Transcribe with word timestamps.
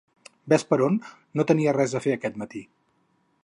Ves 0.53 0.63
per 0.69 0.79
on 0.85 0.97
no 1.41 1.45
tenia 1.51 1.75
res 1.77 1.93
a 1.99 2.01
fer 2.07 2.17
aquest 2.17 2.41
matí! 2.45 2.67